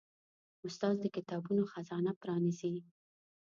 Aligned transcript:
استاد 0.67 0.95
د 0.99 1.05
کتابونو 1.15 1.63
خزانه 1.71 2.11
پرانیزي. 2.21 2.73